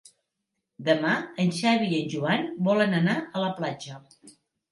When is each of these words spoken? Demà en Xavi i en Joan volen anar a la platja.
Demà 0.87 1.11
en 1.43 1.51
Xavi 1.57 1.89
i 1.91 1.99
en 1.99 2.09
Joan 2.15 2.47
volen 2.69 2.97
anar 3.03 3.15
a 3.41 3.45
la 3.47 3.51
platja. 3.61 4.01